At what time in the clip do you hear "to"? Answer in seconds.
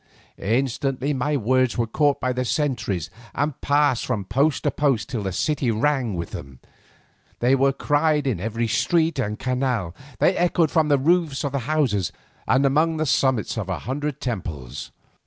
4.63-4.71